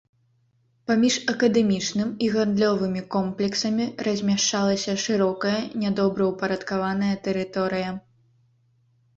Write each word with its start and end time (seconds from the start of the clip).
Паміж 0.91 1.15
акадэмічным 1.33 2.09
і 2.27 2.29
гандлёвымі 2.35 3.03
комплексамі 3.15 3.85
размяшчалася 4.07 4.97
шырокая 5.05 5.55
нядобраўпарадкаваная 5.85 7.15
тэрыторыя. 7.29 7.89